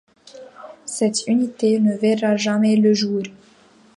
Cette 0.87 1.27
unité 1.27 1.79
ne 1.79 1.93
verra 1.95 2.35
jamais 2.35 2.75
le 2.75 2.91
jour. 2.91 3.21